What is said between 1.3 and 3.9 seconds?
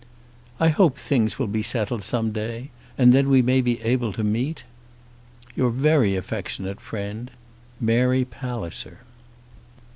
will be settled some day, and then we may be